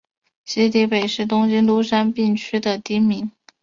[0.45, 3.31] 西荻北是东京都杉并区的町名。